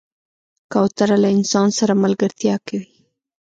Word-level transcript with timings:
کوتره 0.71 1.15
له 1.23 1.29
انسان 1.37 1.67
سره 1.79 1.93
ملګرتیا 2.03 2.55
کوي. 2.67 2.87